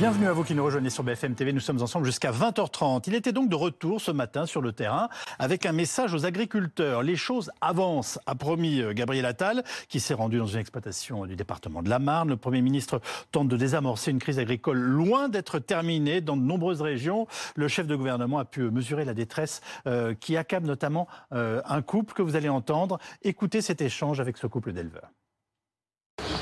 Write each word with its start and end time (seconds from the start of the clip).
Bienvenue 0.00 0.28
à 0.28 0.32
vous 0.32 0.44
qui 0.44 0.54
nous 0.54 0.64
rejoignez 0.64 0.88
sur 0.88 1.04
BFM 1.04 1.34
TV. 1.34 1.52
Nous 1.52 1.60
sommes 1.60 1.82
ensemble 1.82 2.06
jusqu'à 2.06 2.32
20h30. 2.32 3.02
Il 3.06 3.14
était 3.14 3.32
donc 3.32 3.50
de 3.50 3.54
retour 3.54 4.00
ce 4.00 4.10
matin 4.10 4.46
sur 4.46 4.62
le 4.62 4.72
terrain 4.72 5.10
avec 5.38 5.66
un 5.66 5.72
message 5.72 6.14
aux 6.14 6.24
agriculteurs. 6.24 7.02
Les 7.02 7.16
choses 7.16 7.50
avancent, 7.60 8.18
a 8.24 8.34
promis 8.34 8.80
euh, 8.80 8.94
Gabriel 8.94 9.26
Attal, 9.26 9.62
qui 9.90 10.00
s'est 10.00 10.14
rendu 10.14 10.38
dans 10.38 10.46
une 10.46 10.58
exploitation 10.58 11.26
du 11.26 11.36
département 11.36 11.82
de 11.82 11.90
la 11.90 11.98
Marne. 11.98 12.30
Le 12.30 12.38
Premier 12.38 12.62
ministre 12.62 13.02
tente 13.30 13.48
de 13.48 13.58
désamorcer 13.58 14.10
une 14.10 14.20
crise 14.20 14.38
agricole 14.38 14.78
loin 14.78 15.28
d'être 15.28 15.58
terminée 15.58 16.22
dans 16.22 16.38
de 16.38 16.44
nombreuses 16.44 16.80
régions. 16.80 17.26
Le 17.54 17.68
chef 17.68 17.86
de 17.86 17.94
gouvernement 17.94 18.38
a 18.38 18.46
pu 18.46 18.70
mesurer 18.70 19.04
la 19.04 19.12
détresse 19.12 19.60
euh, 19.86 20.14
qui 20.14 20.38
accable 20.38 20.66
notamment 20.66 21.08
euh, 21.34 21.60
un 21.66 21.82
couple 21.82 22.14
que 22.14 22.22
vous 22.22 22.36
allez 22.36 22.48
entendre. 22.48 22.98
Écoutez 23.20 23.60
cet 23.60 23.82
échange 23.82 24.18
avec 24.18 24.38
ce 24.38 24.46
couple 24.46 24.72
d'éleveurs. 24.72 25.10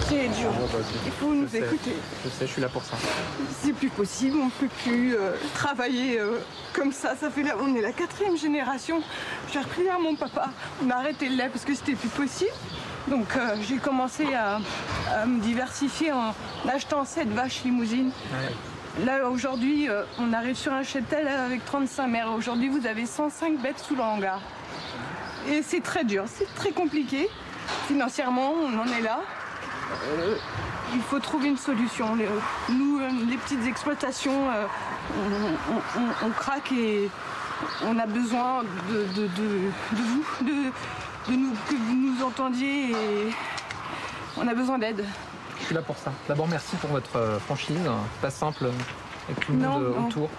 C'est 0.09 0.29
dur. 0.29 0.51
Il 1.05 1.13
faut 1.13 1.35
nous 1.35 1.55
écouter. 1.55 1.95
Je 2.25 2.31
sais, 2.31 2.47
je 2.47 2.53
suis 2.53 2.63
là 2.63 2.71
pour 2.71 2.83
ça. 2.83 2.97
C'est 3.61 3.75
plus 3.75 3.91
possible, 3.91 4.39
on 4.41 4.47
ne 4.47 4.51
peut 4.51 4.75
plus 4.83 5.15
euh, 5.15 5.33
travailler 5.53 6.19
euh, 6.19 6.39
comme 6.73 6.93
ça. 6.93 7.15
Ça 7.15 7.29
fait 7.29 7.45
on 7.61 7.75
est 7.75 7.83
la 7.83 7.93
quatrième 7.93 8.35
génération. 8.35 9.03
J'ai 9.53 9.59
repris 9.59 9.87
à 9.87 9.99
mon 9.99 10.17
papa. 10.17 10.49
On 10.83 10.89
a 10.89 10.95
arrêté 10.95 11.29
le 11.29 11.37
lait 11.37 11.51
parce 11.53 11.67
que 11.67 11.75
c'était 11.75 11.95
plus 11.95 12.09
possible. 12.09 12.51
Donc 13.09 13.37
euh, 13.37 13.57
j'ai 13.69 13.77
commencé 13.77 14.33
à, 14.33 14.61
me 15.27 15.41
diversifier 15.41 16.13
en 16.13 16.35
achetant 16.67 17.05
cette 17.05 17.29
vaches 17.29 17.65
limousines. 17.65 18.13
Là 19.05 19.29
aujourd'hui, 19.29 19.89
on 20.19 20.33
arrive 20.33 20.57
sur 20.57 20.73
un 20.73 20.85
cheptel 20.85 21.29
avec 21.29 21.67
35 21.67 22.07
mères. 22.07 22.33
Aujourd'hui, 22.33 22.69
vous 22.71 22.87
avez 22.87 23.05
105 23.05 23.59
bêtes 23.59 23.79
sous 23.79 23.95
le 23.95 24.03
hangar. 24.03 24.41
Et 25.51 25.61
c'est 25.63 25.83
très 25.83 26.05
dur, 26.05 26.25
c'est 26.27 26.53
très 26.55 26.71
compliqué. 26.71 27.29
Financièrement, 27.87 28.55
on 28.65 28.79
en 28.79 28.87
est 28.87 29.03
là. 29.03 29.21
Euh, 29.91 30.37
il 30.95 31.01
faut 31.01 31.19
trouver 31.19 31.49
une 31.49 31.57
solution. 31.57 32.17
nous, 32.69 32.99
euh, 32.99 33.09
les 33.29 33.37
petites 33.37 33.67
exploitations, 33.67 34.51
euh, 34.51 34.67
on, 36.25 36.31
craque 36.31 36.73
et 36.73 37.11
on 37.85 37.99
a 37.99 38.07
besoin 38.07 38.63
de, 38.63 39.07
vous, 39.17 40.25
de, 40.43 41.35
nous, 41.37 41.53
que 41.69 41.75
vous 41.75 41.95
nous 41.95 42.25
entendiez 42.25 42.91
et 42.91 43.35
on 44.37 44.47
a 44.47 44.55
besoin 44.55 44.79
d'aide. 44.79 45.05
Je 45.61 45.67
suis 45.67 45.75
là 45.75 45.83
pour 45.83 45.97
ça. 45.97 46.13
D'abord, 46.29 46.49
merci 46.49 46.77
pour 46.77 46.91
votre 46.91 47.39
franchise. 47.47 47.77
C'est 47.83 48.21
pas 48.21 48.31
simple 48.31 48.71
avec 49.29 49.45
tout 49.45 49.53
le 49.53 49.59
monde 49.59 49.95
autour. 50.07 50.31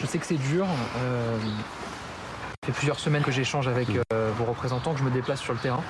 Je 0.00 0.06
sais 0.06 0.18
que 0.18 0.26
c'est 0.26 0.34
dur. 0.34 0.66
ça 0.94 2.66
fait 2.66 2.72
plusieurs 2.72 2.98
semaines 2.98 3.22
que 3.22 3.30
j'échange 3.30 3.68
avec 3.68 3.88
vos 3.90 4.44
représentants, 4.44 4.92
que 4.94 5.00
je 5.00 5.04
me 5.04 5.10
déplace 5.10 5.40
sur 5.40 5.52
le 5.52 5.58
terrain. 5.58 5.82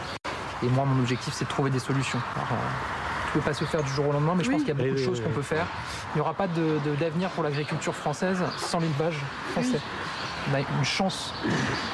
Et 0.65 0.69
moi, 0.69 0.85
mon 0.85 0.99
objectif, 1.01 1.35
c'est 1.35 1.45
de 1.45 1.51
trouver 1.51 1.71
des 1.71 1.79
solutions. 1.79 2.19
Alors, 2.35 2.49
euh, 2.53 3.05
peut 3.35 3.41
pas 3.41 3.53
se 3.53 3.65
faire 3.65 3.83
du 3.83 3.91
jour 3.91 4.09
au 4.09 4.13
lendemain, 4.13 4.35
mais 4.37 4.45
je 4.45 4.51
pense 4.51 4.61
qu'il 4.61 4.69
y 4.69 4.71
a 4.71 4.75
beaucoup 4.75 4.91
de 4.91 4.97
choses 4.97 5.21
qu'on 5.21 5.31
peut 5.31 5.43
faire. 5.43 5.67
Il 6.15 6.19
n'y 6.19 6.21
aura 6.21 6.35
pas 6.35 6.47
d'avenir 6.47 7.31
pour 7.31 7.43
l'agriculture 7.43 7.95
française 7.95 8.39
sans 8.59 8.79
l'élevage 8.79 9.17
français. 9.53 9.81
On 10.51 10.55
a 10.55 10.61
une 10.61 10.85
chance 10.85 11.33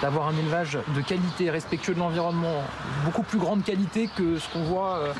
d'avoir 0.02 0.28
un 0.28 0.36
élevage 0.36 0.78
de 0.94 1.00
qualité, 1.00 1.50
respectueux 1.50 1.94
de 1.94 2.00
l'environnement, 2.00 2.62
beaucoup 3.04 3.22
plus 3.22 3.38
grande 3.38 3.64
qualité 3.64 4.08
que 4.14 4.38
ce 4.38 4.48
qu'on 4.52 4.64
voit 4.64 4.96
euh, 4.96 5.12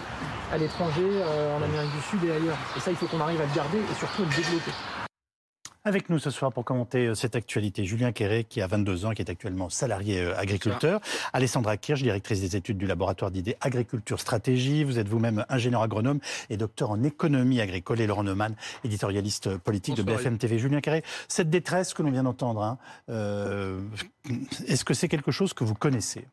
à 0.53 0.59
l'étranger, 0.59 1.07
euh, 1.07 1.57
en 1.57 1.63
Amérique 1.63 1.93
du 1.93 2.03
Sud 2.03 2.25
et 2.25 2.33
ailleurs. 2.33 2.59
Et 2.77 2.81
ça, 2.81 2.91
il 2.91 2.97
faut 2.97 3.07
qu'on 3.07 3.21
arrive 3.21 3.41
à 3.41 3.47
le 3.47 3.55
garder 3.55 3.79
et 3.79 3.95
surtout 3.95 4.23
à 4.23 4.25
le 4.27 4.35
développer. 4.35 4.73
Avec 5.83 6.11
nous 6.11 6.19
ce 6.19 6.29
soir 6.29 6.53
pour 6.53 6.67
commenter 6.67 7.07
euh, 7.07 7.15
cette 7.15 7.37
actualité, 7.37 7.87
Julien 7.87 8.13
Quéré, 8.13 8.45
qui 8.45 8.61
a 8.61 8.67
22 8.67 9.07
ans, 9.07 9.13
qui 9.13 9.23
est 9.23 9.31
actuellement 9.31 9.71
salarié 9.71 10.21
euh, 10.21 10.37
agriculteur. 10.37 11.01
Alessandra 11.33 11.79
Kirsch, 11.79 12.03
directrice 12.03 12.43
des 12.43 12.55
études 12.55 12.77
du 12.77 12.87
laboratoire 12.87 13.31
d'idées 13.31 13.57
Agriculture 13.63 14.21
Stratégie. 14.21 14.85
Vous 14.85 14.99
êtes 14.99 15.09
vous-même 15.09 15.47
ingénieur 15.49 15.81
agronome 15.81 16.21
et 16.51 16.59
docteur 16.59 16.91
en 16.91 17.03
économie 17.03 17.63
agricole. 17.63 17.99
Et 18.03 18.07
Laurent 18.07 18.25
Neumann, 18.25 18.55
éditorialiste 18.85 19.57
politique 19.57 19.95
de 19.95 20.03
BFM 20.03 20.37
TV. 20.37 20.59
Julien 20.59 20.83
Quéré, 20.83 21.03
cette 21.29 21.49
détresse 21.49 21.95
que 21.95 22.03
l'on 22.03 22.11
vient 22.11 22.25
d'entendre, 22.25 22.63
hein, 22.63 22.79
euh, 23.09 23.81
est-ce 24.67 24.85
que 24.85 24.93
c'est 24.93 25.09
quelque 25.09 25.31
chose 25.31 25.55
que 25.55 25.65
vous 25.65 25.75
connaissez? 25.75 26.27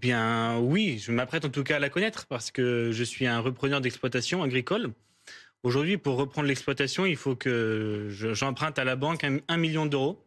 Bien 0.00 0.58
oui, 0.60 0.98
je 1.00 1.10
m'apprête 1.10 1.44
en 1.44 1.48
tout 1.48 1.64
cas 1.64 1.76
à 1.76 1.78
la 1.80 1.88
connaître 1.88 2.26
parce 2.26 2.52
que 2.52 2.92
je 2.92 3.02
suis 3.02 3.26
un 3.26 3.40
repreneur 3.40 3.80
d'exploitation 3.80 4.44
agricole. 4.44 4.92
Aujourd'hui, 5.62 5.96
pour 5.96 6.16
reprendre 6.16 6.48
l'exploitation, 6.48 7.06
il 7.06 7.16
faut 7.16 7.34
que 7.34 8.08
j'emprunte 8.10 8.78
à 8.78 8.84
la 8.84 8.96
banque 8.96 9.24
un, 9.24 9.56
million 9.56 9.86
d'euros. 9.86 10.22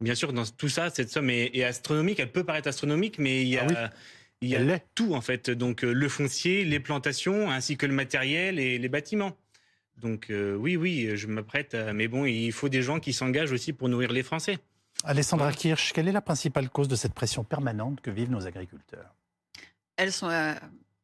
Bien 0.00 0.14
sûr, 0.14 0.32
dans 0.32 0.46
tout 0.46 0.68
ça, 0.68 0.88
cette 0.88 1.10
somme 1.10 1.28
est, 1.28 1.62
astronomique. 1.62 2.20
Elle 2.20 2.32
peut 2.32 2.44
paraître 2.44 2.68
astronomique, 2.68 3.18
mais 3.18 3.42
il 3.42 3.48
y 3.48 3.58
a, 3.58 3.66
ah 3.76 3.90
il 4.40 4.48
y 4.48 4.56
a 4.56 4.78
tout 4.94 5.14
en 5.14 5.20
fait. 5.20 5.50
Donc 5.50 5.84
euh, 5.84 5.92
le 5.92 6.08
foncier, 6.08 6.64
les 6.64 6.80
plantations, 6.80 7.50
ainsi 7.50 7.76
que 7.76 7.84
le 7.84 7.92
matériel 7.92 8.58
et 8.58 8.78
les 8.78 8.88
bâtiments. 8.88 9.36
Donc 9.98 10.30
euh, 10.30 10.54
oui, 10.54 10.76
oui, 10.76 11.10
je 11.14 11.26
m'apprête. 11.26 11.76
Mais 11.94 12.08
bon, 12.08 12.24
il 12.24 12.52
faut 12.52 12.70
des 12.70 12.82
gens 12.82 13.00
qui 13.00 13.12
s'engagent 13.12 13.52
aussi 13.52 13.74
pour 13.74 13.88
nourrir 13.88 14.12
les 14.12 14.22
Français. 14.22 14.58
Alessandra 15.04 15.52
Kirsch, 15.52 15.92
quelle 15.92 16.08
est 16.08 16.12
la 16.12 16.20
principale 16.20 16.68
cause 16.68 16.88
de 16.88 16.96
cette 16.96 17.14
pression 17.14 17.44
permanente 17.44 18.00
que 18.00 18.10
vivent 18.10 18.30
nos 18.30 18.46
agriculteurs? 18.46 19.14
Elles 19.96 20.12
sont 20.12 20.28
euh, 20.28 20.54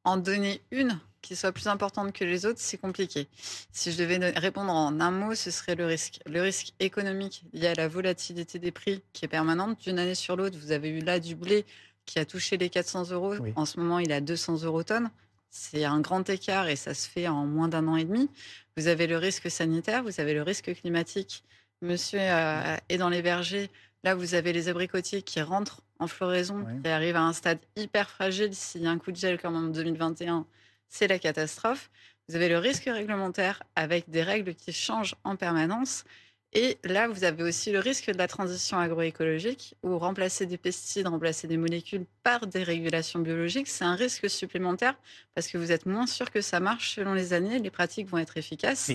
en 0.04 0.16
donner 0.16 0.60
une 0.70 0.98
qui 1.26 1.34
soit 1.34 1.50
plus 1.50 1.66
importante 1.66 2.12
que 2.12 2.24
les 2.24 2.46
autres, 2.46 2.60
c'est 2.60 2.78
compliqué. 2.78 3.26
Si 3.72 3.90
je 3.90 3.98
devais 3.98 4.16
répondre 4.38 4.70
en 4.70 5.00
un 5.00 5.10
mot, 5.10 5.34
ce 5.34 5.50
serait 5.50 5.74
le 5.74 5.84
risque. 5.84 6.20
Le 6.24 6.40
risque 6.40 6.72
économique 6.78 7.44
lié 7.52 7.66
à 7.66 7.74
la 7.74 7.88
volatilité 7.88 8.60
des 8.60 8.70
prix 8.70 9.02
qui 9.12 9.24
est 9.24 9.28
permanente 9.28 9.80
d'une 9.80 9.98
année 9.98 10.14
sur 10.14 10.36
l'autre. 10.36 10.56
Vous 10.56 10.70
avez 10.70 10.88
eu 10.88 11.00
là 11.00 11.18
du 11.18 11.34
blé 11.34 11.66
qui 12.04 12.20
a 12.20 12.24
touché 12.24 12.56
les 12.56 12.70
400 12.70 13.10
euros. 13.10 13.34
En 13.56 13.66
ce 13.66 13.80
moment, 13.80 13.98
il 13.98 14.12
a 14.12 14.20
200 14.20 14.62
euros 14.62 14.84
tonnes. 14.84 15.10
C'est 15.50 15.84
un 15.84 16.00
grand 16.00 16.28
écart 16.30 16.68
et 16.68 16.76
ça 16.76 16.94
se 16.94 17.08
fait 17.08 17.26
en 17.26 17.44
moins 17.44 17.66
d'un 17.66 17.88
an 17.88 17.96
et 17.96 18.04
demi. 18.04 18.30
Vous 18.76 18.86
avez 18.86 19.08
le 19.08 19.16
risque 19.16 19.50
sanitaire, 19.50 20.04
vous 20.04 20.20
avez 20.20 20.32
le 20.32 20.42
risque 20.42 20.72
climatique. 20.74 21.42
Monsieur 21.82 22.20
euh, 22.22 22.76
est 22.88 22.98
dans 22.98 23.08
les 23.08 23.22
vergers. 23.22 23.68
Là, 24.04 24.14
vous 24.14 24.34
avez 24.34 24.52
les 24.52 24.68
abricotiers 24.68 25.22
qui 25.22 25.40
rentrent 25.40 25.82
en 25.98 26.06
floraison, 26.06 26.64
qui 26.84 26.88
arrivent 26.88 27.16
à 27.16 27.22
un 27.22 27.32
stade 27.32 27.58
hyper 27.74 28.08
fragile. 28.08 28.54
S'il 28.54 28.82
y 28.82 28.86
a 28.86 28.90
un 28.90 28.98
coup 28.98 29.10
de 29.10 29.16
gel 29.16 29.40
comme 29.40 29.56
en 29.56 29.62
2021, 29.62 30.46
c'est 30.88 31.08
la 31.08 31.18
catastrophe. 31.18 31.90
Vous 32.28 32.36
avez 32.36 32.48
le 32.48 32.58
risque 32.58 32.84
réglementaire 32.84 33.62
avec 33.76 34.10
des 34.10 34.22
règles 34.22 34.54
qui 34.54 34.72
changent 34.72 35.14
en 35.24 35.36
permanence. 35.36 36.04
Et 36.52 36.78
là, 36.84 37.06
vous 37.08 37.24
avez 37.24 37.42
aussi 37.42 37.70
le 37.70 37.78
risque 37.78 38.10
de 38.10 38.16
la 38.16 38.28
transition 38.28 38.78
agroécologique, 38.78 39.76
où 39.82 39.98
remplacer 39.98 40.46
des 40.46 40.56
pesticides, 40.56 41.06
remplacer 41.06 41.46
des 41.46 41.56
molécules 41.56 42.06
par 42.22 42.46
des 42.46 42.62
régulations 42.62 43.20
biologiques, 43.20 43.68
c'est 43.68 43.84
un 43.84 43.94
risque 43.94 44.30
supplémentaire 44.30 44.94
parce 45.34 45.48
que 45.48 45.58
vous 45.58 45.70
êtes 45.70 45.86
moins 45.86 46.06
sûr 46.06 46.30
que 46.30 46.40
ça 46.40 46.58
marche 46.58 46.94
selon 46.94 47.14
les 47.14 47.32
années, 47.32 47.58
les 47.58 47.70
pratiques 47.70 48.08
vont 48.08 48.18
être 48.18 48.36
efficaces. 48.38 48.90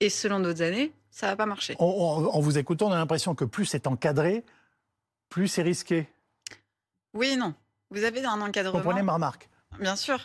Et 0.00 0.10
selon 0.10 0.40
d'autres 0.40 0.62
années, 0.62 0.92
ça 1.10 1.28
va 1.28 1.36
pas 1.36 1.46
marcher. 1.46 1.76
En, 1.78 2.40
vous 2.40 2.58
écoutant, 2.58 2.88
on 2.88 2.92
a 2.92 2.96
l'impression 2.96 3.34
que 3.34 3.44
plus 3.44 3.64
c'est 3.64 3.86
encadré, 3.86 4.44
plus 5.28 5.48
c'est 5.48 5.62
risqué. 5.62 6.08
Oui 7.14 7.28
et 7.28 7.36
non. 7.36 7.54
Vous 7.90 8.04
avez 8.04 8.24
un 8.24 8.40
encadrement. 8.40 8.78
Comprenez 8.78 9.02
ma 9.02 9.14
remarque. 9.14 9.48
Bien 9.78 9.96
sûr. 9.96 10.18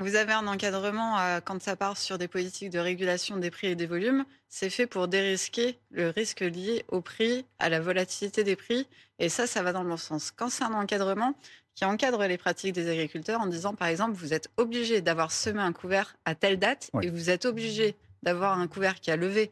Vous 0.00 0.14
avez 0.14 0.32
un 0.32 0.46
encadrement 0.46 1.18
euh, 1.18 1.40
quand 1.44 1.60
ça 1.60 1.74
part 1.74 1.96
sur 1.96 2.18
des 2.18 2.28
politiques 2.28 2.70
de 2.70 2.78
régulation 2.78 3.36
des 3.36 3.50
prix 3.50 3.66
et 3.66 3.74
des 3.74 3.86
volumes. 3.86 4.24
C'est 4.48 4.70
fait 4.70 4.86
pour 4.86 5.08
dérisquer 5.08 5.76
le 5.90 6.10
risque 6.10 6.40
lié 6.40 6.84
au 6.86 7.00
prix, 7.00 7.44
à 7.58 7.68
la 7.68 7.80
volatilité 7.80 8.44
des 8.44 8.54
prix. 8.54 8.86
Et 9.18 9.28
ça, 9.28 9.48
ça 9.48 9.60
va 9.64 9.72
dans 9.72 9.82
le 9.82 9.88
bon 9.88 9.96
sens. 9.96 10.30
Quand 10.30 10.50
c'est 10.50 10.62
un 10.62 10.72
encadrement 10.72 11.34
qui 11.74 11.84
encadre 11.84 12.24
les 12.28 12.38
pratiques 12.38 12.74
des 12.74 12.88
agriculteurs 12.88 13.40
en 13.40 13.46
disant, 13.46 13.74
par 13.74 13.88
exemple, 13.88 14.12
vous 14.12 14.32
êtes 14.32 14.48
obligé 14.56 15.00
d'avoir 15.00 15.32
semé 15.32 15.60
un 15.60 15.72
couvert 15.72 16.16
à 16.24 16.36
telle 16.36 16.60
date 16.60 16.92
et 17.02 17.10
vous 17.10 17.28
êtes 17.30 17.44
obligé 17.44 17.96
d'avoir 18.22 18.56
un 18.56 18.68
couvert 18.68 19.00
qui 19.00 19.10
a 19.10 19.16
levé 19.16 19.50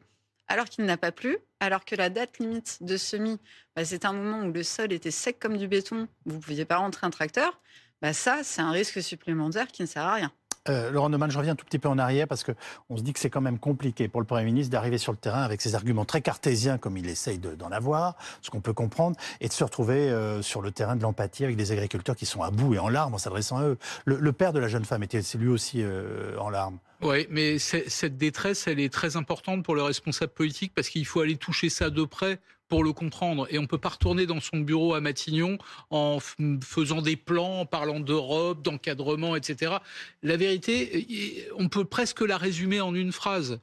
alors 0.48 0.66
qu'il 0.66 0.84
n'a 0.84 0.96
pas 0.96 1.10
plu, 1.10 1.38
alors 1.58 1.84
que 1.84 1.96
la 1.96 2.08
date 2.08 2.38
limite 2.38 2.78
de 2.82 2.96
semis, 2.96 3.40
bah, 3.74 3.84
c'est 3.84 4.04
un 4.04 4.12
moment 4.12 4.46
où 4.46 4.52
le 4.52 4.62
sol 4.62 4.92
était 4.92 5.10
sec 5.10 5.38
comme 5.40 5.56
du 5.56 5.66
béton, 5.66 6.06
vous 6.24 6.36
ne 6.36 6.40
pouviez 6.40 6.64
pas 6.64 6.76
rentrer 6.76 7.04
un 7.04 7.10
tracteur. 7.10 7.60
Bah, 8.06 8.12
ça, 8.12 8.42
c'est 8.44 8.62
un 8.62 8.70
risque 8.70 9.02
supplémentaire 9.02 9.66
qui 9.66 9.82
ne 9.82 9.88
sert 9.88 10.04
à 10.04 10.14
rien. 10.14 10.30
Euh, 10.68 10.92
Laurent 10.92 11.08
Neumann, 11.08 11.28
je 11.28 11.38
reviens 11.38 11.54
un 11.54 11.56
tout 11.56 11.64
petit 11.64 11.80
peu 11.80 11.88
en 11.88 11.98
arrière 11.98 12.28
parce 12.28 12.44
qu'on 12.44 12.96
se 12.96 13.02
dit 13.02 13.12
que 13.12 13.18
c'est 13.18 13.30
quand 13.30 13.40
même 13.40 13.58
compliqué 13.58 14.06
pour 14.06 14.20
le 14.20 14.26
Premier 14.28 14.44
ministre 14.44 14.70
d'arriver 14.70 14.96
sur 14.96 15.10
le 15.10 15.18
terrain 15.18 15.42
avec 15.42 15.60
ses 15.60 15.74
arguments 15.74 16.04
très 16.04 16.20
cartésiens 16.20 16.78
comme 16.78 16.96
il 16.96 17.08
essaye 17.08 17.38
d'en 17.38 17.72
avoir, 17.72 18.14
ce 18.42 18.50
qu'on 18.50 18.60
peut 18.60 18.72
comprendre, 18.72 19.16
et 19.40 19.48
de 19.48 19.52
se 19.52 19.64
retrouver 19.64 20.08
euh, 20.08 20.40
sur 20.40 20.62
le 20.62 20.70
terrain 20.70 20.94
de 20.94 21.02
l'empathie 21.02 21.42
avec 21.42 21.56
des 21.56 21.72
agriculteurs 21.72 22.14
qui 22.14 22.26
sont 22.26 22.42
à 22.42 22.52
bout 22.52 22.74
et 22.74 22.78
en 22.78 22.88
larmes 22.88 23.14
en 23.14 23.18
s'adressant 23.18 23.56
à 23.56 23.64
eux. 23.64 23.78
Le, 24.04 24.32
père 24.32 24.52
de 24.52 24.60
la 24.60 24.68
jeune 24.68 24.84
femme 24.84 25.02
était 25.02 25.22
lui 25.36 25.48
aussi 25.48 25.82
euh, 25.82 26.38
en 26.38 26.48
larmes? 26.48 26.78
Oui, 27.02 27.26
mais 27.28 27.58
cette 27.58 28.16
détresse, 28.16 28.68
elle 28.68 28.78
est 28.78 28.92
très 28.92 29.16
importante 29.16 29.64
pour 29.64 29.74
le 29.74 29.82
responsable 29.82 30.32
politique 30.32 30.72
parce 30.76 30.90
qu'il 30.90 31.06
faut 31.06 31.22
aller 31.22 31.38
toucher 31.38 31.70
ça 31.70 31.90
de 31.90 32.04
près 32.04 32.38
pour 32.68 32.84
le 32.84 32.92
comprendre. 32.92 33.46
Et 33.50 33.58
on 33.58 33.62
ne 33.62 33.66
peut 33.66 33.78
pas 33.78 33.90
retourner 33.90 34.26
dans 34.26 34.40
son 34.40 34.58
bureau 34.58 34.94
à 34.94 35.00
Matignon 35.00 35.58
en 35.90 36.18
faisant 36.62 37.02
des 37.02 37.16
plans, 37.16 37.60
en 37.60 37.66
parlant 37.66 38.00
d'Europe, 38.00 38.62
d'encadrement, 38.62 39.36
etc. 39.36 39.76
La 40.22 40.36
vérité, 40.36 41.48
on 41.56 41.68
peut 41.68 41.84
presque 41.84 42.20
la 42.20 42.36
résumer 42.38 42.80
en 42.80 42.94
une 42.94 43.12
phrase. 43.12 43.60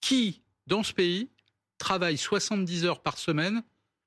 Qui, 0.00 0.42
dans 0.66 0.82
ce 0.82 0.92
pays, 0.92 1.28
travaille 1.78 2.16
70 2.16 2.84
heures 2.84 3.00
par 3.00 3.18
semaine 3.18 3.62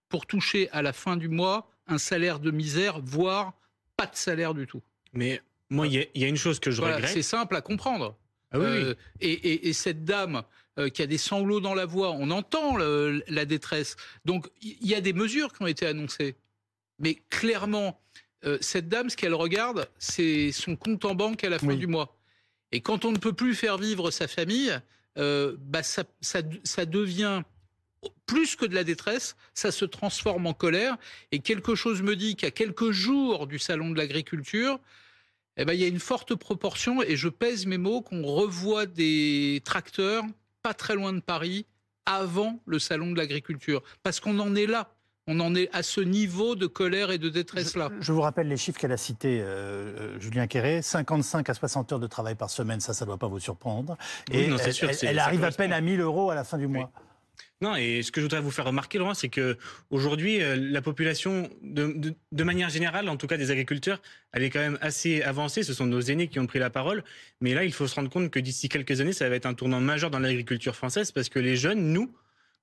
pour 0.08 0.26
toucher 0.26 0.70
à 0.72 0.82
la 0.82 0.94
fin 0.94 1.18
du 1.18 1.28
mois 1.28 1.70
un 1.88 1.98
salaire 1.98 2.40
de 2.40 2.52
misère, 2.52 3.00
voire 3.04 3.54
pas 3.98 4.06
de 4.06 4.16
salaire 4.16 4.54
du 4.54 4.66
tout? 4.66 4.82
Mais 5.14 5.42
moi, 5.70 5.88
il 5.88 6.08
y, 6.16 6.24
a 6.24 6.28
une 6.28 6.38
chose 6.38 6.60
que 6.60 6.72
je 6.72 6.82
regrette. 6.82 7.10
C'est 7.10 7.22
simple 7.22 7.56
à 7.56 7.62
comprendre. 7.62 8.16
Ah 8.52 8.60
oui, 8.60 8.66
euh, 8.66 8.96
et, 9.22 9.70
et, 9.70 9.74
cette 9.74 10.04
dame 10.04 10.42
euh, 10.80 10.90
qu'il 10.90 11.04
y 11.04 11.04
a 11.04 11.08
des 11.08 11.18
sanglots 11.18 11.60
dans 11.60 11.74
la 11.74 11.86
voix. 11.86 12.12
On 12.12 12.32
entend 12.32 12.78
la 12.78 13.46
détresse. 13.46 13.98
Donc 14.26 14.50
il 14.62 14.88
y 14.88 14.96
a 14.96 15.02
des 15.02 15.14
mesures 15.14 15.54
qui 15.54 15.62
ont 15.62 15.68
été 15.68 15.86
annoncées. 15.86 16.36
Mais 17.00 17.16
clairement, 17.30 18.00
euh, 18.46 18.58
cette 18.62 18.88
dame, 18.88 19.10
ce 19.10 19.18
qu'elle 19.18 19.34
regarde, 19.34 19.90
c'est 19.98 20.52
son 20.52 20.76
compte 20.76 21.06
en 21.06 21.16
banque 21.16 21.44
à 21.44 21.50
la 21.50 21.60
fin 21.60 21.76
du 21.76 21.88
mois. 21.88 22.18
Et 22.72 22.82
quand 22.82 23.04
on 23.04 23.12
ne 23.12 23.18
peut 23.18 23.34
plus 23.34 23.56
faire 23.56 23.78
vivre 23.78 24.12
sa 24.12 24.28
famille, 24.28 24.80
euh, 25.18 25.56
bah 25.60 25.84
ça, 25.84 26.04
ça, 26.22 26.86
devient 26.86 27.42
plus 28.26 28.56
que 28.56 28.66
de 28.66 28.76
la 28.76 28.84
détresse, 28.84 29.36
ça 29.54 29.72
se 29.72 29.86
transforme 29.86 30.46
en 30.48 30.54
colère. 30.54 30.98
Et 31.32 31.40
quelque 31.40 31.76
chose 31.76 32.02
me 32.02 32.16
dit 32.16 32.36
qu'à 32.36 32.52
quelques 32.52 32.92
jours 32.92 33.48
du 33.48 33.60
salon 33.60 33.90
de 33.90 33.98
l'agriculture, 33.98 34.80
eh 35.58 35.66
ben, 35.66 35.74
il 35.74 35.82
y 35.82 35.84
a 35.84 35.88
une 35.88 36.00
forte 36.00 36.36
proportion, 36.36 37.02
et 37.04 37.18
je 37.18 37.28
pèse 37.28 37.66
mes 37.66 37.78
mots, 37.78 38.02
qu'on 38.02 38.24
revoit 38.24 38.86
des 38.86 39.62
tracteurs 39.66 40.24
pas 40.62 40.74
très 40.74 40.96
loin 40.96 41.14
de 41.14 41.20
Paris 41.20 41.66
avant 42.06 42.60
le 42.66 42.80
salon 42.80 43.12
de 43.12 43.18
l'agriculture. 43.18 43.84
Parce 44.04 44.20
qu'on 44.20 44.40
en 44.40 44.56
est 44.56 44.66
là. 44.66 44.90
On 45.32 45.40
en 45.42 45.54
est 45.54 45.70
à 45.74 45.84
ce 45.84 46.02
niveau 46.02 46.56
de 46.56 46.66
colère 46.66 47.12
et 47.12 47.20
de 47.20 47.30
détresse-là. 47.30 47.90
Je, 48.00 48.12
vous 48.12 48.22
rappelle 48.22 48.48
les 48.48 48.58
chiffres 48.58 48.80
qu'elle 48.80 48.92
a 48.92 48.98
cités, 48.98 49.42
euh, 49.42 50.16
euh, 50.16 50.20
Julien 50.20 50.48
Quéré. 50.48 50.82
55 50.82 51.48
à 51.48 51.54
60 51.54 51.94
heures 51.94 52.00
de 52.00 52.08
travail 52.08 52.34
par 52.34 52.50
semaine, 52.50 52.80
ça, 52.80 52.96
ça 52.96 53.06
ne 53.06 53.10
doit 53.10 53.20
pas 53.20 53.28
vous 53.28 53.40
surprendre. 53.40 53.96
et 54.32 54.50
elle, 55.04 55.20
arrive 55.20 55.44
à 55.44 55.52
peine 55.52 55.72
à 55.72 55.82
1000 55.82 56.02
euros 56.02 56.32
à 56.32 56.36
la 56.36 56.44
fin 56.44 56.58
du 56.58 56.68
mois. 56.68 56.92
Non, 57.62 57.76
et 57.76 58.04
ce 58.04 58.12
que 58.12 58.22
je 58.22 58.26
voudrais 58.26 58.40
vous 58.40 58.52
faire 58.52 58.66
remarquer, 58.66 58.98
Laurent, 58.98 59.14
c'est 59.14 59.30
que 59.30 59.58
aujourd'hui, 59.90 60.42
euh, 60.42 60.56
la 60.56 60.82
population, 60.82 61.50
de, 61.62 62.14
de, 62.32 62.44
manière 62.44 62.70
générale, 62.70 63.10
en 63.10 63.18
tout 63.18 63.28
cas 63.28 63.36
des 63.36 63.52
agriculteurs, 63.52 64.02
elle 64.32 64.44
est 64.44 64.50
quand 64.50 64.60
même 64.60 64.78
assez 64.82 65.22
avancée. 65.22 65.64
Ce 65.64 65.74
sont 65.74 65.86
nos 65.86 66.00
aînés 66.00 66.30
qui 66.30 66.40
ont 66.40 66.48
pris 66.48 66.60
la 66.60 66.70
parole. 66.70 67.04
Mais 67.42 67.54
là, 67.54 67.66
il 67.66 67.74
faut 67.74 67.88
se 67.88 67.96
rendre 67.96 68.10
compte 68.10 68.32
que 68.32 68.40
d'ici 68.40 68.70
quelques 68.70 69.02
années, 69.02 69.14
ça 69.14 69.28
va 69.28 69.36
être 69.36 69.46
un 69.46 69.54
tournant 69.54 69.82
majeur 69.82 70.10
dans 70.10 70.20
l'agriculture 70.20 70.76
française 70.76 71.12
parce 71.12 71.28
que 71.28 71.40
les 71.40 71.58
jeunes, 71.58 71.92
nous, 71.92 72.12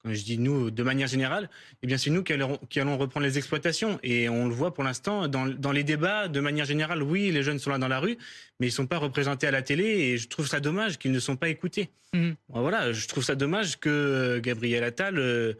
quand 0.03 0.13
je 0.13 0.23
dis 0.25 0.39
nous 0.39 0.71
de 0.71 0.83
manière 0.83 1.09
générale, 1.09 1.51
eh 1.83 1.87
bien 1.87 1.99
c'est 1.99 2.11
nous 2.11 2.23
qui 2.23 2.33
allons, 2.33 2.59
qui 2.69 2.81
allons, 2.81 2.97
reprendre 2.97 3.27
les 3.27 3.39
exploitations. 3.39 3.99
Et 4.03 4.29
on 4.29 4.47
le 4.47 4.55
voit 4.55 4.73
pour 4.73 4.85
l'instant 4.85 5.29
dans, 5.29 5.47
dans, 5.47 5.73
les 5.73 5.85
débats, 5.85 6.29
de 6.29 6.41
manière 6.41 6.65
générale, 6.65 7.03
oui, 7.03 7.31
les 7.31 7.43
jeunes 7.43 7.59
sont 7.59 7.71
là 7.71 7.79
dans 7.79 7.89
la 7.89 7.99
rue, 7.99 8.17
mais 8.61 8.69
ils 8.69 8.73
sont 8.73 8.87
pas 8.87 8.99
représentés 8.99 9.47
à 9.47 9.51
la 9.51 9.63
télé. 9.63 9.85
Et 9.85 10.19
je 10.19 10.29
trouve 10.29 10.47
ça 10.47 10.61
dommage 10.61 10.99
qu'ils 10.99 11.13
ne 11.13 11.19
sont 11.19 11.37
pas 11.37 11.49
écoutés. 11.49 11.91
Mmh. 12.15 12.33
Voilà, 12.49 12.93
je 12.93 13.09
trouve 13.09 13.25
ça 13.25 13.35
dommage 13.35 13.79
que 13.79 13.89
euh, 13.89 14.41
Gabriel 14.41 14.85
Attal 14.85 15.19
euh, 15.19 15.55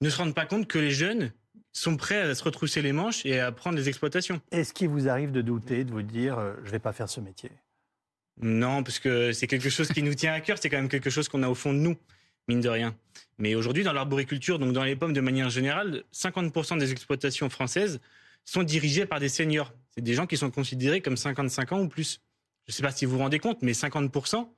ne 0.00 0.10
se 0.10 0.16
rende 0.18 0.34
pas 0.34 0.46
compte 0.46 0.66
que 0.66 0.78
les 0.78 0.90
jeunes 0.90 1.32
sont 1.72 1.96
prêts 1.96 2.20
à 2.20 2.34
se 2.34 2.42
retrousser 2.44 2.82
les 2.82 2.92
manches 2.92 3.24
et 3.24 3.40
à 3.40 3.52
prendre 3.52 3.76
les 3.76 3.88
exploitations. 3.88 4.40
Est-ce 4.50 4.72
qu'il 4.72 4.88
vous 4.88 5.08
arrive 5.08 5.32
de 5.32 5.42
douter, 5.42 5.84
de 5.84 5.90
vous 5.90 6.02
dire, 6.02 6.38
euh, 6.38 6.54
je 6.64 6.70
vais 6.70 6.78
pas 6.78 6.92
faire 6.92 7.08
ce 7.08 7.20
métier? 7.20 7.50
Non, 8.40 8.82
parce 8.82 8.98
que 8.98 9.32
c'est 9.32 9.46
quelque 9.46 9.68
chose 9.68 9.88
qui 9.88 10.02
nous 10.02 10.14
tient 10.14 10.32
à 10.32 10.40
cœur. 10.40 10.58
C'est 10.60 10.70
quand 10.70 10.76
même 10.76 10.88
quelque 10.88 11.10
chose 11.10 11.28
qu'on 11.28 11.42
a 11.42 11.48
au 11.48 11.54
fond 11.54 11.72
de 11.72 11.78
nous 11.78 11.96
mine 12.48 12.60
de 12.60 12.68
rien. 12.68 12.96
Mais 13.38 13.54
aujourd'hui, 13.54 13.84
dans 13.84 13.92
l'arboriculture, 13.92 14.58
donc 14.58 14.72
dans 14.72 14.84
les 14.84 14.96
pommes 14.96 15.12
de 15.12 15.20
manière 15.20 15.50
générale, 15.50 16.04
50% 16.12 16.78
des 16.78 16.90
exploitations 16.92 17.48
françaises 17.50 18.00
sont 18.44 18.62
dirigées 18.62 19.06
par 19.06 19.20
des 19.20 19.28
seniors. 19.28 19.72
C'est 19.94 20.00
des 20.00 20.14
gens 20.14 20.26
qui 20.26 20.36
sont 20.36 20.50
considérés 20.50 21.00
comme 21.00 21.16
55 21.16 21.72
ans 21.72 21.80
ou 21.80 21.88
plus. 21.88 22.20
Je 22.66 22.72
ne 22.72 22.74
sais 22.74 22.82
pas 22.82 22.90
si 22.90 23.04
vous 23.04 23.12
vous 23.12 23.18
rendez 23.18 23.38
compte, 23.38 23.62
mais 23.62 23.72
50%, 23.72 24.48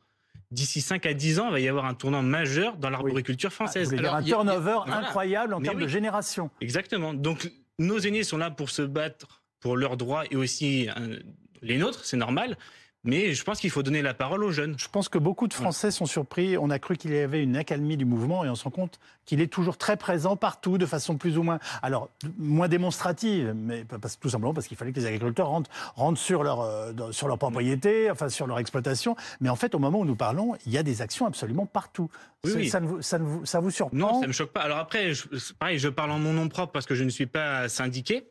d'ici 0.51 0.81
5 0.81 1.07
à 1.07 1.15
10 1.15 1.41
ans, 1.41 1.47
il 1.49 1.53
va 1.53 1.61
y 1.61 1.69
avoir 1.69 1.85
un 1.85 1.95
tournant 1.95 2.23
majeur 2.23 2.77
dans 2.77 2.91
l'arboriculture 2.91 3.53
française. 3.53 3.95
Ah, 4.05 4.17
un 4.17 4.23
turnover 4.23 4.79
incroyable 4.87 5.55
en 5.55 5.61
termes 5.61 5.81
de 5.81 5.89
génération. 5.89 6.51
Exactement. 6.61 7.15
Donc 7.15 7.51
nos 7.79 7.99
aînés 7.99 8.25
sont 8.25 8.39
là 8.39 8.51
pour 8.51 8.71
se 8.71 8.83
battre 8.83 9.43
pour 9.61 9.77
leurs 9.77 9.97
droits 9.97 10.25
et 10.31 10.37
aussi 10.37 10.89
euh, 10.89 11.19
les 11.63 11.79
nôtres, 11.79 12.05
c'est 12.05 12.17
normal. 12.17 12.57
Mais 13.03 13.33
je 13.33 13.45
pense 13.45 13.61
qu'il 13.61 13.71
faut 13.71 13.83
donner 13.83 14.03
la 14.03 14.13
parole 14.13 14.45
aux 14.45 14.51
jeunes. 14.51 14.75
Je 14.79 14.89
pense 14.89 15.09
que 15.09 15.17
beaucoup 15.17 15.49
de 15.49 15.55
Français 15.55 15.91
sont 15.91 16.05
surpris. 16.05 16.59
On 16.59 16.69
a 16.69 16.79
cru 16.79 16.97
qu'il 16.97 17.13
y 17.13 17.19
avait 17.19 17.43
une 17.43 17.57
accalmie 17.57 17.97
du 17.97 18.05
mouvement 18.05 18.45
et 18.45 18.51
on 18.51 18.55
se 18.55 18.65
rend 18.65 18.71
compte 18.71 19.01
qu'il 19.25 19.41
est 19.41 19.47
toujours 19.47 19.79
très 19.79 19.97
présent 19.97 20.37
partout, 20.37 20.77
de 20.77 20.85
façon 20.85 21.17
plus 21.17 21.39
ou 21.39 21.43
moins, 21.43 21.59
alors 21.83 22.11
moins 22.37 22.69
démonstrative, 22.69 23.55
mais 23.57 23.85
parce, 23.85 24.19
tout 24.19 24.29
simplement 24.29 24.53
parce 24.53 24.67
qu'il 24.67 24.77
fallait 24.77 24.93
que 24.93 25.01
les 25.01 25.07
agriculteurs 25.07 25.49
rentrent, 25.49 25.71
rentrent 25.95 26.21
sur 26.21 26.43
leur 26.43 26.61
euh, 26.61 26.93
sur 27.13 27.27
leur 27.27 27.39
propriété, 27.39 28.11
enfin 28.11 28.29
sur 28.29 28.47
leur 28.47 28.59
exploitation. 28.59 29.17
Mais 29.41 29.49
en 29.49 29.57
fait, 29.57 29.75
au 29.75 29.79
moment 29.79 30.01
où 30.01 30.05
nous 30.05 30.17
parlons, 30.17 30.55
il 30.67 30.73
y 30.73 30.79
a 30.79 30.83
des 30.83 31.01
actions 31.01 31.27
absolument 31.27 31.65
partout. 31.65 32.11
Oui, 32.45 32.69
Ça, 32.69 32.81
vous, 32.81 33.01
ça, 33.01 33.19
vous, 33.19 33.47
ça 33.47 33.61
vous 33.61 33.71
surprend 33.71 33.97
Non, 33.97 34.21
ça 34.21 34.27
me 34.27 34.33
choque 34.33 34.53
pas. 34.53 34.61
Alors 34.61 34.79
après, 34.79 35.13
pareil, 35.59 35.79
je 35.79 35.89
parle 35.89 36.11
en 36.11 36.19
mon 36.19 36.35
nom 36.35 36.49
propre 36.49 36.73
parce 36.73 36.87
que 36.87 36.95
je 36.95 37.05
ne 37.05 37.11
suis 37.11 37.27
pas 37.27 37.69
syndiqué. 37.69 38.29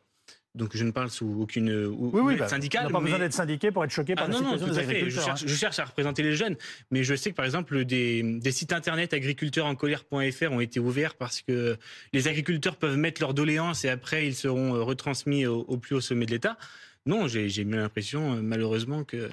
Donc 0.55 0.75
je 0.75 0.83
ne 0.83 0.91
parle 0.91 1.11
sous 1.11 1.41
aucune 1.41 1.71
oui, 1.85 2.21
oui, 2.23 2.35
bah, 2.35 2.47
syndicale. 2.47 2.85
On 2.85 2.89
n'a 2.89 2.93
pas 2.93 3.03
besoin 3.03 3.19
d'être 3.19 3.33
syndiqué 3.33 3.71
pour 3.71 3.83
être 3.83 3.91
choqué 3.91 4.15
par 4.15 4.25
ah, 4.25 4.27
la 4.29 4.33
situation 4.33 4.67
des 4.67 4.79
agriculteurs. 4.79 5.23
Je, 5.23 5.31
hein. 5.43 5.47
je, 5.47 5.55
cherche, 5.55 5.79
à 5.79 5.85
représenter 5.85 6.23
les 6.23 6.35
jeunes, 6.35 6.55
mais 6.89 7.03
je 7.03 7.13
sais 7.15 7.29
que 7.29 7.35
par 7.35 7.45
exemple 7.45 7.85
des, 7.85 8.23
des 8.23 8.51
sites 8.51 8.73
internet 8.73 9.13
agriculteurencolère.fr 9.13 10.51
ont 10.51 10.59
été 10.59 10.79
ouverts 10.79 11.15
parce 11.15 11.41
que 11.41 11.77
les 12.13 12.27
agriculteurs 12.27 12.77
peuvent 12.77 12.97
mettre 12.97 13.21
leurs 13.21 13.35
doléances 13.35 13.85
et 13.85 13.89
après 13.89 14.25
ils 14.25 14.35
seront 14.35 14.75
euh, 14.75 14.81
retransmis 14.81 15.45
au, 15.45 15.77
plus 15.77 15.95
haut 15.95 16.01
sommet 16.01 16.25
de 16.25 16.31
l'État. 16.31 16.57
Non, 17.05 17.27
j'ai 17.27 17.45
eu 17.45 17.63
l'impression 17.63 18.33
euh, 18.33 18.41
malheureusement 18.41 19.03
que 19.03 19.29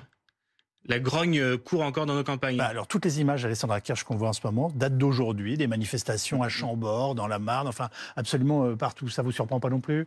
la 0.85 1.01
grogne 1.01 1.41
euh, 1.41 1.57
court 1.57 1.83
encore 1.83 2.07
dans 2.07 2.15
nos 2.15 2.25
campagnes. 2.25 2.59
Bah, 2.59 2.67
alors, 2.67 2.87
toutes 2.87 3.05
les 3.05 3.21
images 3.21 3.43
d'Alessandra 3.43 3.81
Kirch 3.81 4.05
qu'on 4.05 4.17
voit 4.17 4.29
en 4.29 4.33
ce 4.33 4.41
moment 4.45 4.71
datent 4.75 4.99
d'aujourd'hui, 4.99 5.57
des 5.57 5.67
manifestations 5.67 6.43
à 6.43 6.49
Chambord, 6.49 7.15
dans 7.15 7.27
la 7.27 7.39
Marne, 7.39 7.67
enfin, 7.67 7.89
absolument 8.15 8.77
partout. 8.77 9.09
Ça 9.09 9.23
vous 9.23 9.33
surprend 9.33 9.59
pas 9.59 9.71
non 9.71 9.81
plus? 9.81 10.07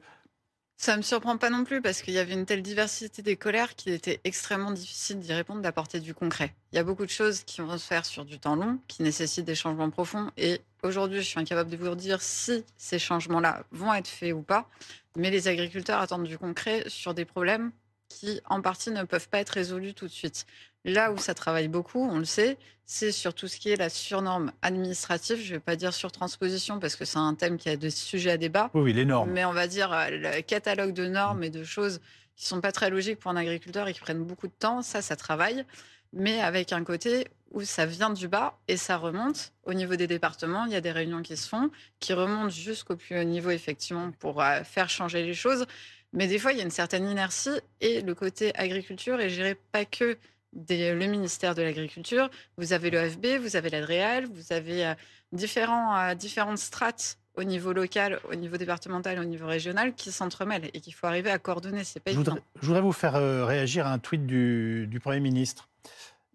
Ça 0.79 0.95
me 0.95 1.01
surprend 1.01 1.37
pas 1.37 1.49
non 1.49 1.65
plus 1.65 1.81
parce 1.81 2.01
qu'il 2.01 2.13
y 2.13 2.19
avait 2.19 2.31
une 2.31 2.45
telle 2.45 2.61
diversité 2.61 3.21
des 3.21 3.35
colères 3.35 3.75
qu'il 3.75 3.91
était 3.91 4.21
extrêmement 4.23 4.71
difficile 4.71 5.19
d'y 5.19 5.33
répondre, 5.33 5.61
d'apporter 5.61 5.99
du 5.99 6.13
concret. 6.13 6.55
Il 6.71 6.77
y 6.77 6.79
a 6.79 6.85
beaucoup 6.85 7.05
de 7.05 7.11
choses 7.11 7.43
qui 7.43 7.59
vont 7.59 7.77
se 7.77 7.85
faire 7.85 8.05
sur 8.05 8.23
du 8.23 8.39
temps 8.39 8.55
long, 8.55 8.79
qui 8.87 9.03
nécessitent 9.03 9.43
des 9.43 9.55
changements 9.55 9.89
profonds. 9.89 10.31
Et 10.37 10.61
aujourd'hui, 10.81 11.17
je 11.17 11.27
suis 11.27 11.39
incapable 11.39 11.69
de 11.69 11.75
vous 11.75 11.93
dire 11.95 12.21
si 12.21 12.63
ces 12.77 12.97
changements-là 12.97 13.65
vont 13.71 13.93
être 13.93 14.07
faits 14.07 14.31
ou 14.31 14.41
pas. 14.41 14.69
Mais 15.17 15.29
les 15.29 15.49
agriculteurs 15.49 15.99
attendent 15.99 16.23
du 16.23 16.37
concret 16.37 16.85
sur 16.87 17.13
des 17.13 17.25
problèmes 17.25 17.73
qui, 18.07 18.39
en 18.45 18.61
partie, 18.61 18.91
ne 18.91 19.03
peuvent 19.03 19.27
pas 19.27 19.39
être 19.39 19.49
résolus 19.49 19.93
tout 19.93 20.07
de 20.07 20.11
suite. 20.11 20.45
Là 20.85 21.11
où 21.11 21.17
ça 21.17 21.33
travaille 21.33 21.67
beaucoup, 21.67 22.01
on 22.01 22.19
le 22.19 22.25
sait, 22.25 22.57
c'est 22.85 23.11
sur 23.11 23.33
tout 23.33 23.47
ce 23.47 23.57
qui 23.57 23.69
est 23.69 23.75
la 23.75 23.89
surnorme 23.89 24.51
administrative. 24.61 25.37
Je 25.37 25.49
ne 25.49 25.55
vais 25.57 25.59
pas 25.59 25.75
dire 25.75 25.93
surtransposition 25.93 26.79
parce 26.79 26.95
que 26.95 27.05
c'est 27.05 27.19
un 27.19 27.35
thème 27.35 27.57
qui 27.57 27.69
a 27.69 27.75
des 27.75 27.91
sujets 27.91 28.31
à 28.31 28.37
débat. 28.37 28.71
Oui, 28.73 28.93
les 28.93 29.05
normes. 29.05 29.31
Mais 29.31 29.45
on 29.45 29.53
va 29.53 29.67
dire 29.67 29.93
euh, 29.93 30.09
le 30.09 30.41
catalogue 30.41 30.93
de 30.93 31.05
normes 31.07 31.43
et 31.43 31.49
de 31.49 31.63
choses 31.63 31.99
qui 32.35 32.45
sont 32.45 32.61
pas 32.61 32.71
très 32.71 32.89
logiques 32.89 33.19
pour 33.19 33.29
un 33.31 33.35
agriculteur 33.35 33.87
et 33.87 33.93
qui 33.93 33.99
prennent 33.99 34.23
beaucoup 34.23 34.47
de 34.47 34.53
temps. 34.57 34.81
Ça, 34.81 35.01
ça 35.01 35.15
travaille. 35.15 35.65
Mais 36.13 36.41
avec 36.41 36.73
un 36.73 36.83
côté 36.83 37.27
où 37.51 37.61
ça 37.61 37.85
vient 37.85 38.09
du 38.09 38.27
bas 38.27 38.57
et 38.67 38.77
ça 38.77 38.97
remonte 38.97 39.53
au 39.65 39.73
niveau 39.73 39.95
des 39.95 40.07
départements. 40.07 40.65
Il 40.65 40.71
y 40.71 40.75
a 40.75 40.81
des 40.81 40.91
réunions 40.91 41.21
qui 41.21 41.35
se 41.37 41.47
font, 41.47 41.69
qui 41.99 42.13
remontent 42.13 42.49
jusqu'au 42.49 42.95
plus 42.95 43.19
haut 43.19 43.23
niveau, 43.23 43.51
effectivement, 43.51 44.11
pour 44.19 44.41
euh, 44.41 44.63
faire 44.63 44.89
changer 44.89 45.23
les 45.23 45.33
choses. 45.33 45.65
Mais 46.13 46.27
des 46.27 46.39
fois, 46.39 46.53
il 46.53 46.57
y 46.57 46.61
a 46.61 46.63
une 46.63 46.71
certaine 46.71 47.07
inertie 47.07 47.59
et 47.81 48.01
le 48.01 48.15
côté 48.15 48.55
agriculture 48.57 49.19
est 49.19 49.29
géré 49.29 49.55
pas 49.71 49.85
que 49.85 50.17
le 50.53 51.05
ministère 51.05 51.55
de 51.55 51.61
l'Agriculture, 51.61 52.29
vous 52.57 52.73
avez 52.73 52.89
l'OFB, 52.89 53.41
vous 53.41 53.55
avez 53.55 53.69
l'ADREAL, 53.69 54.25
vous 54.25 54.53
avez 54.53 54.85
euh, 54.85 54.93
différents, 55.31 55.95
euh, 55.97 56.15
différentes 56.15 56.57
strates 56.57 57.17
au 57.35 57.43
niveau 57.43 57.71
local, 57.71 58.19
au 58.29 58.35
niveau 58.35 58.57
départemental, 58.57 59.19
au 59.19 59.23
niveau 59.23 59.47
régional 59.47 59.93
qui 59.93 60.11
s'entremêlent 60.11 60.69
et 60.73 60.81
qu'il 60.81 60.93
faut 60.93 61.07
arriver 61.07 61.31
à 61.31 61.39
coordonner. 61.39 61.83
C'est 61.83 61.99
pas 61.99 62.11
je, 62.11 62.17
voudrais, 62.17 62.41
je 62.61 62.65
voudrais 62.65 62.81
vous 62.81 62.91
faire 62.91 63.15
euh, 63.15 63.45
réagir 63.45 63.87
à 63.87 63.93
un 63.93 63.99
tweet 63.99 64.25
du, 64.25 64.87
du 64.87 64.99
Premier 64.99 65.19
ministre. 65.19 65.69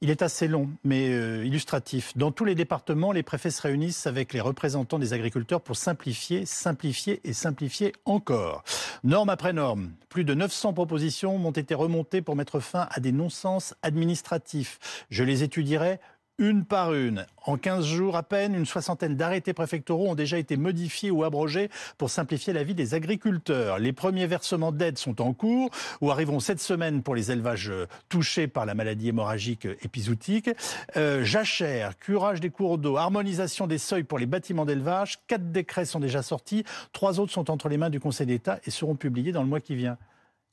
Il 0.01 0.11
est 0.11 0.23
assez 0.23 0.49
long, 0.49 0.69
mais 0.83 1.09
euh, 1.09 1.45
illustratif. 1.47 2.17
Dans 2.17 2.31
tous 2.31 2.45
les 2.45 2.55
départements, 2.55 3.13
les 3.13 3.23
préfets 3.23 3.51
se 3.51 3.63
réunissent 3.63 4.07
avec 4.07 4.33
les 4.33 4.41
représentants 4.41 4.99
des 4.99 5.13
agriculteurs 5.13 5.61
pour 5.61 5.77
simplifier, 5.77 6.45
simplifier 6.47 7.21
et 7.25 7.33
simplifier 7.33 7.93
encore. 8.05 8.65
Norme 9.03 9.31
après 9.31 9.53
norme, 9.53 9.93
plus 10.09 10.25
de 10.25 10.35
900 10.35 10.75
propositions 10.75 11.39
m'ont 11.39 11.53
été 11.53 11.75
remontées 11.75 12.23
pour 12.23 12.37
mettre 12.37 12.61
fin 12.61 12.89
à 12.91 13.01
des 13.01 13.13
non-sens 13.13 13.75
administratifs. 13.83 15.07
Je 15.11 15.25
les 15.25 15.43
étudierai 15.43 16.01
une 16.39 16.65
par 16.65 16.95
une. 16.95 17.27
En 17.47 17.57
15 17.57 17.85
jours 17.85 18.17
à 18.17 18.23
peine, 18.23 18.55
une 18.55 18.67
soixantaine 18.67 19.17
d'arrêtés 19.17 19.53
préfectoraux 19.53 20.09
ont 20.09 20.15
déjà 20.15 20.39
été 20.39 20.57
modifiés 20.57 21.11
ou 21.11 21.23
abrogés 21.23 21.71
pour 21.99 22.11
simplifier 22.11 22.53
la 22.53 22.65
vie 22.65 22.75
des 22.75 22.95
agriculteurs. 22.95 23.79
Les 23.79 23.93
premiers 23.93 24.27
versements 24.27 24.73
d'aide 24.73 24.99
sont 24.99 25.21
en 25.21 25.33
cours 25.33 25.71
ou 26.01 26.11
arriveront 26.11 26.41
cette 26.41 26.61
semaine 26.61 27.03
pour 27.03 27.15
les 27.15 27.31
élevages 27.31 27.73
touchés 28.09 28.49
par 28.49 28.67
la 28.67 28.75
maladie 28.75 29.09
hémorragique 29.09 29.69
épizootique. 29.83 30.51
Euh, 30.97 31.23
jachère, 31.25 31.97
curage 31.99 32.41
des 32.41 32.51
cours 32.51 32.79
d'eau, 32.79 32.97
harmonisation 32.97 33.67
des 33.67 33.79
seuils 33.79 34.05
pour 34.05 34.19
les 34.19 34.27
bâtiments 34.27 34.65
d'élevage. 34.65 35.19
Quatre 35.27 35.53
décrets 35.53 35.85
sont 35.85 36.01
déjà 36.01 36.23
sortis. 36.23 36.65
Trois 36.93 37.21
autres 37.21 37.33
sont 37.33 37.51
entre 37.51 37.69
les 37.69 37.77
mains 37.77 37.91
du 37.91 38.01
Conseil 38.01 38.27
d'État 38.27 38.59
et 38.65 38.71
seront 38.71 38.97
publiés 38.97 39.33
dans 39.33 39.43
le 39.43 39.49
mois 39.49 39.61
qui 39.61 39.77
vient. 39.77 39.99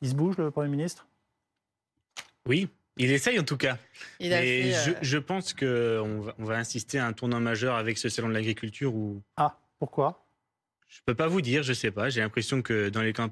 Il 0.01 0.09
se 0.09 0.15
bouge, 0.15 0.37
le 0.37 0.51
Premier 0.51 0.69
ministre? 0.69 1.07
Oui, 2.47 2.69
il 3.03 3.11
essaye 3.11 3.39
en 3.39 3.43
tout 3.43 3.57
cas. 3.57 3.77
Et 4.19 4.31
euh, 4.33 4.93
je, 5.01 5.17
pense 5.17 5.53
qu'on 5.53 6.21
va, 6.21 6.35
on 6.37 6.43
va 6.45 6.57
insister 6.57 6.99
à 6.99 7.07
un 7.07 7.13
tournant 7.13 7.39
majeur 7.39 7.75
avec 7.75 7.97
ce 7.97 8.09
salon 8.09 8.29
de 8.29 8.33
l'agriculture 8.33 8.93
où. 8.93 9.21
Ah, 9.37 9.57
pourquoi? 9.79 10.25
Je 10.87 10.99
peux 11.05 11.15
pas 11.15 11.27
vous 11.27 11.41
dire, 11.41 11.63
je 11.63 11.71
sais 11.71 11.89
pas. 11.89 12.09
J'ai 12.09 12.19
l'impression 12.19 12.61
que 12.61 12.89
dans 12.89 13.01
les 13.01 13.13
campagnes 13.13 13.29